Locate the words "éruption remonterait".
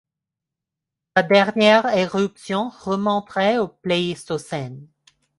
1.95-3.59